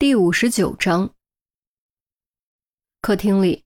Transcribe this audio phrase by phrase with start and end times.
[0.00, 1.10] 第五十九章，
[3.02, 3.64] 客厅里，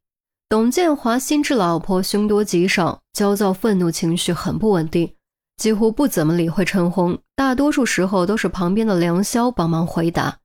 [0.49, 5.15] 董建华心知老婆凶多吉少，焦躁愤怒情绪很不稳定，
[5.59, 10.39] 几乎不怎么理会陈红，大多数时候都是旁边的梁霄帮忙回答。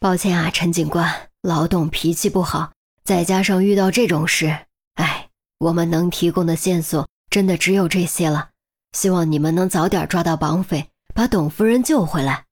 [0.00, 2.72] 抱歉啊，陈警官，老董脾气不好，
[3.04, 8.50] 再加上遇到这种事，哎，我们能提供的线索真的只有这些了。
[8.90, 12.46] 希望你们能早点抓到绑匪，把董夫人救回来。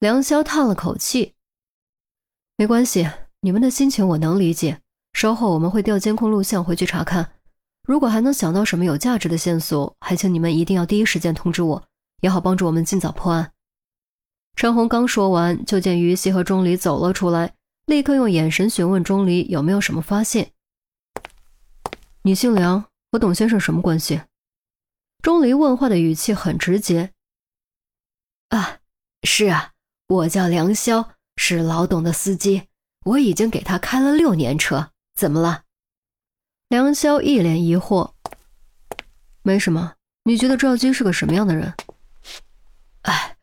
[0.00, 1.34] 梁霄叹了口气
[2.56, 4.80] ：“没关系，你们的心情我能理解。
[5.12, 7.34] 稍后我们会调监控录像回去查看，
[7.82, 11.82] 如果还能想到什么有价值的线索，还请你们一定要第一时间通知我，
[12.20, 13.52] 也好帮助我们尽早破案。”
[14.56, 17.54] 陈红刚说完，就见于西和钟离走了出来，
[17.86, 20.52] 立刻用眼神询问钟离有没有什么发现。
[22.22, 24.22] “你姓梁，和董先生什么关系？”
[25.22, 27.12] 钟离问话的语气很直接。
[28.50, 28.78] “啊，
[29.22, 29.72] 是啊。”
[30.06, 32.68] 我叫梁潇，是老董的司机。
[33.04, 35.62] 我已经给他开了六年车，怎么了？
[36.68, 38.12] 梁潇一脸疑惑。
[39.42, 39.94] 没什么。
[40.24, 41.74] 你觉得赵姬是个什么样的人？
[43.02, 43.36] 哎，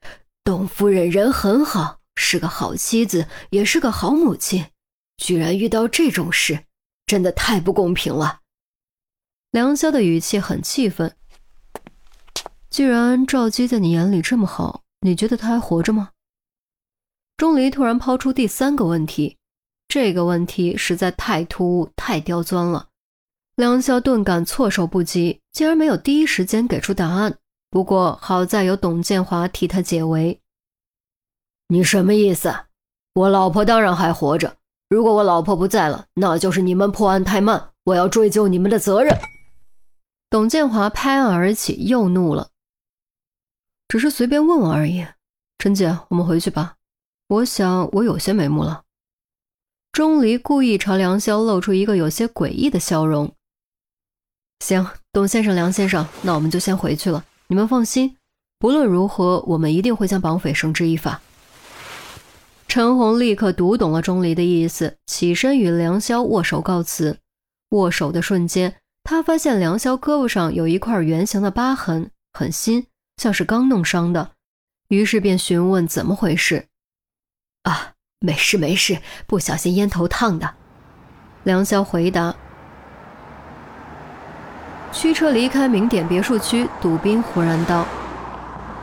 [0.44, 4.66] 董夫人人很好，是个好妻子，也是个好母亲。
[5.18, 6.66] 居然遇到这种事，
[7.06, 8.40] 真的太不公平了。
[9.52, 11.16] 梁潇的语气很气愤。
[12.72, 16.10] 既然赵姬在你眼里这么好，你觉得她还活着吗？
[17.42, 19.36] 钟离突然抛出第三个问题，
[19.88, 22.90] 这个问题实在太突兀、太刁钻了。
[23.56, 27.36] 梁霄顿感措手不及，竟然没有第一时间给出答案。
[27.72, 30.40] 不过好在有董建华替他解围。
[31.70, 32.54] 你什么意思？
[33.16, 34.58] 我老婆当然还活着。
[34.88, 39.18] 如果我老婆不在了，那就是你们破案太慢，我要追究你们的责任。
[40.30, 42.50] 董建华拍案而起，又怒了。
[43.88, 45.04] 只是随便问问而已。
[45.58, 46.76] 陈姐，我们回去吧。
[47.32, 48.84] 我想我有些眉目了。
[49.94, 53.34] 钟离故意朝梁霄露出一个有些诡异的笑容。
[54.60, 57.24] 行，董先生、梁先生，那我们就先回去了。
[57.48, 58.18] 你们放心，
[58.60, 61.22] 不论如何，我们一定会将绑匪绳之以法。
[62.68, 67.20] 陈红立刻读懂了钟离的意思，起身与梁霄握手告辞。
[67.70, 68.76] 握手的瞬间，
[69.06, 74.32] 他发现梁霄胳膊上有一块圆形的疤痕，很新，像是刚弄伤的，
[74.90, 76.68] 于是便询问怎么回事。
[77.64, 80.56] 啊，没事没事，不小心烟头烫的。
[81.44, 82.34] 梁霄回答。
[84.92, 87.86] 驱车离开名典别墅区，杜斌忽然道：“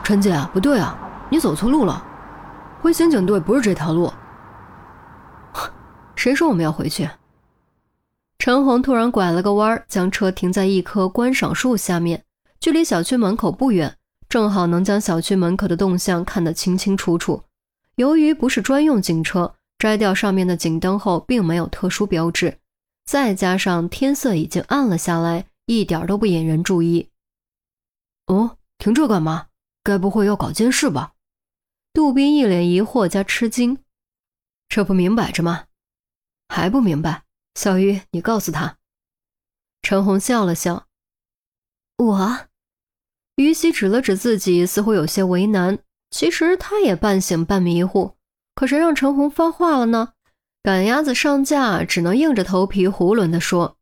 [0.03, 0.97] 陈姐，不对啊，
[1.29, 2.03] 你走错路了，
[2.81, 4.11] 回刑警队不是这条路。
[6.15, 7.09] ”谁说我们要回去？
[8.39, 12.23] 陈红突然拐了个弯，将车停在一棵观赏树下面，
[12.59, 13.95] 距离小区门口不远，
[14.27, 17.43] 正好能将小区门口的动向看得清清楚楚。
[17.99, 22.57] 由于不是专用警车，摘掉上面的警灯后，并没有特殊标志，
[23.03, 27.09] 再加上天色已经暗了下来，一点都不引人注意。
[28.27, 29.47] 哦，停这干嘛？
[29.83, 31.15] 该不会要搞监视吧？
[31.91, 33.77] 杜宾一脸疑惑加吃惊，
[34.69, 35.65] 这不明摆着吗？
[36.47, 37.25] 还不明白？
[37.55, 38.77] 小鱼，你告诉他。
[39.81, 40.87] 陈红笑了笑。
[41.97, 42.47] 我，
[43.35, 45.79] 于西指了指自己，似乎有些为难。
[46.11, 48.15] 其实他也半醒半迷糊，
[48.55, 50.13] 可谁让陈红发话了呢？
[50.61, 53.77] 赶鸭子上架，只能硬着头皮囫囵地说：“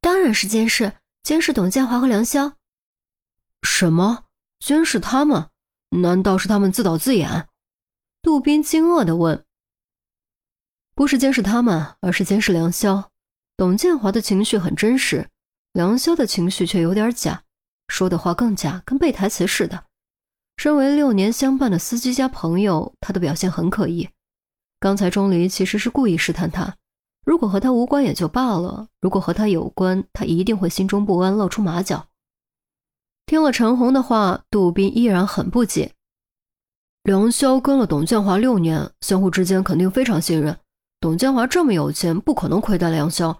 [0.00, 2.54] 当然是监视，监视董建华和梁潇。”
[3.62, 4.24] 什么？
[4.58, 5.50] 监视他们？
[5.90, 7.48] 难道是他们自导自演？
[8.22, 9.44] 杜宾惊愕地问
[10.96, 13.04] ：“不是监视他们，而是监视梁潇。
[13.56, 15.28] 董建华的情绪很真实，
[15.72, 17.44] 梁潇的情绪却有点假，
[17.88, 19.84] 说的话更假，跟背台词似的。”
[20.56, 24.08] 身为六年相伴的司机加朋友，他的表现很可疑。
[24.78, 26.76] 刚才钟离其实是故意试探他，
[27.24, 32.06] 如果和他无关也就罢了，如果和他有关，他一定会心中不安，露出马脚。
[33.26, 35.92] 听了陈红的话，杜斌依然很不解。
[37.04, 40.56] 梁潇跟了董建华六年，相互之间肯定非常信任。
[41.00, 43.36] 董建华这么有钱，不可能亏待梁潇。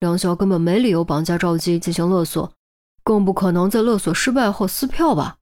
[0.00, 2.52] 梁潇根本没理由绑架赵姬进行勒索，
[3.04, 5.36] 更不可能在勒索失败后撕票吧。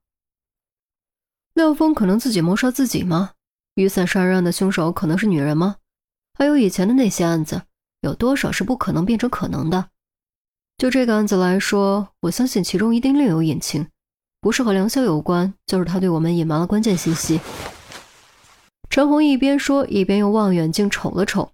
[1.53, 3.31] 廖峰可能自己谋杀自己吗？
[3.75, 5.75] 雨伞杀人案的凶手可能是女人吗？
[6.33, 7.61] 还有以前的那些案子，
[8.01, 9.89] 有多少是不可能变成可能的？
[10.79, 13.87] 就这个案子来说，我相信其中一定另有隐情，
[14.41, 17.39] 不是和梁潇有关，就是他对我们隐瞒了关键信息。
[18.89, 21.51] 陈红一边说，一边用望远镜瞅了瞅。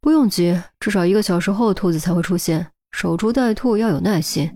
[0.00, 4.52] 不用急，至少一个小时后兔子才会出现，守株待兔要有耐心。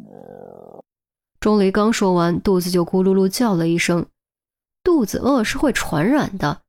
[1.40, 4.06] 钟离刚说完，肚子就咕噜噜叫了一声。
[4.82, 6.62] 肚子饿是会传染的。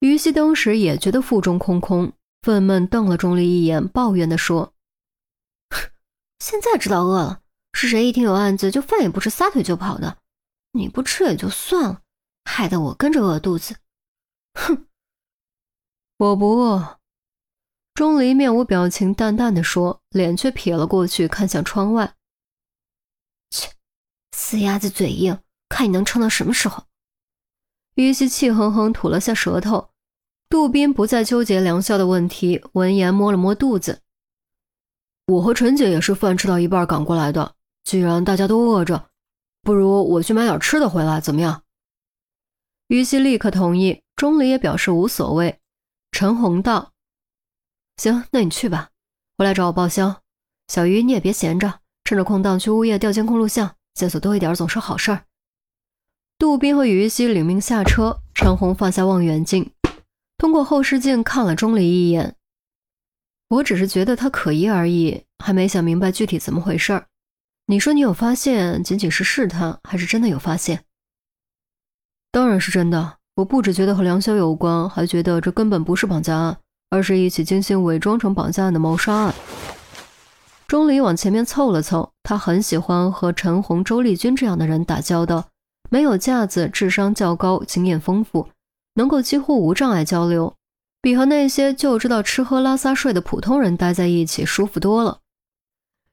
[0.00, 2.12] 于西当时也觉得腹中空空，
[2.42, 4.74] 愤懑瞪了钟离一眼，抱怨地说
[6.38, 7.40] ：“现在知道饿了，
[7.72, 10.18] 是谁一听有案子就饭也不吃，撒腿就跑的？
[10.72, 12.02] 你不吃也就算了，
[12.44, 13.76] 害得我跟着饿肚子。
[14.52, 14.86] 哼，
[16.18, 16.98] 我不饿。”
[17.94, 22.14] 钟离面无表情，淡淡的说，脸却撇了过去，看向窗外。
[24.36, 25.38] 死鸭子嘴硬，
[25.68, 26.84] 看你能撑到什么时候？
[27.94, 29.90] 于西气哼哼吐了下舌头。
[30.50, 34.02] 杜宾不再纠结梁笑的问题，闻言摸了摸肚子。
[35.28, 37.54] 我和陈姐也是饭吃到一半赶过来的。
[37.84, 39.08] 既然大家都饿着，
[39.62, 41.62] 不如我去买点吃的回来，怎么样？
[42.88, 45.60] 于西立刻同意，钟离也表示无所谓。
[46.10, 46.92] 陈红道
[47.96, 48.90] ：“行，那你去吧，
[49.38, 50.22] 回来找我报销。
[50.66, 55.24] 小鱼你也别闲着，趁着空档去物业调监控录像，线索多一点总是好事儿。”
[56.38, 59.70] 杜宾和于西领命下车，陈红放下望远镜。
[60.36, 62.34] 通过后视镜看了钟离一眼，
[63.48, 67.06] 我只是觉得他可疑而已，还没想明白具体怎么回事儿。
[67.66, 70.84] 你说你有发现，仅仅是试探，还是真的有发现？
[72.30, 73.18] 当然是真的。
[73.36, 76.58] 我不只觉得和梁潇有关，还觉得这根本不是绑架案，
[76.90, 79.34] 而是一起精心伪装成绑架案的谋杀案。
[80.66, 85.48] 钟离往前面凑了凑，他很喜欢和陈红、周丽君这样的人打交道，
[85.90, 88.48] 没有架子，智商较高，经验丰富。
[88.94, 90.54] 能够几乎无障碍交流，
[91.02, 95.18] 比和那些就知道吃喝拉撒睡的普通人待在一起舒服多了。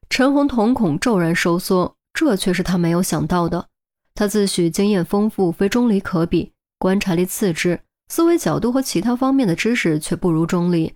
[0.10, 3.68] 陈红瞳孔骤然收缩，这却是他没有想到的。
[4.16, 10.94] 他自诩经验丰富，非钟离可比，观察力次之，思维角度和其他方面的知识却不如钟离。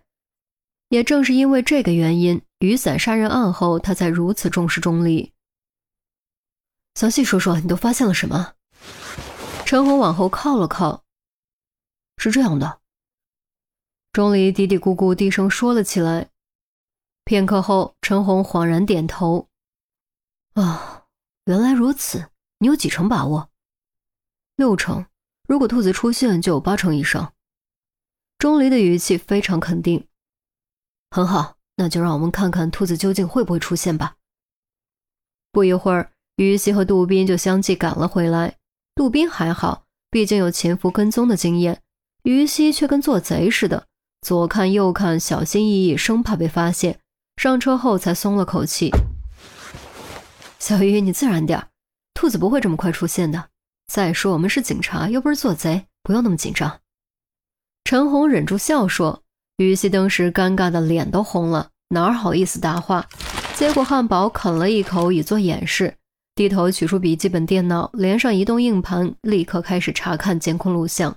[0.90, 5.32] 也正是因为这个原因，雨伞杀人案后，他才如此重视钟离。
[6.96, 8.56] 详细说说，你都发现了什么？
[9.66, 11.04] 陈红往后靠了靠。
[12.18, 12.82] 是这样的，
[14.12, 16.32] 钟离嘀嘀咕咕低声说了起来。
[17.24, 19.50] 片刻后，陈红恍然点头
[20.56, 21.06] ：“啊，
[21.46, 22.30] 原来如此。
[22.60, 23.50] 你有几成把握？
[24.56, 25.06] 六成。
[25.48, 27.34] 如果兔子出现，就有八成以上。”
[28.40, 30.08] 钟离的语气非常肯定。
[31.12, 34.16] 很好，那就让我们看看兔子究竟会不会出现吧。
[35.52, 38.56] 不一会儿，于西和杜宾就相继赶了回来。
[38.94, 41.82] 杜宾还好，毕竟有潜伏跟踪的经验。
[42.24, 43.86] 于西却跟做贼似的，
[44.22, 47.00] 左看右看，小心翼翼，生怕被发现。
[47.36, 48.92] 上车后才松了口气。
[50.60, 51.68] 小鱼，你自然点
[52.14, 53.50] 兔子不会这么快出现的。
[53.88, 56.80] 再说我们是警察，又不是做贼，不用那么紧张。
[57.84, 59.25] 陈红忍住笑说。
[59.58, 63.08] 于西当时尴尬的脸都红了，哪好意思答话？
[63.54, 65.96] 接过汉堡啃了一口，以作掩饰，
[66.36, 71.16] 低头取出笔记本电脑，连上移动硬盘，立刻开始查看监控录像。